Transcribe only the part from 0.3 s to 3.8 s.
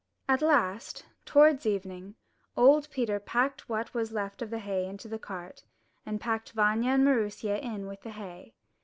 last, towards evening, old Peter packed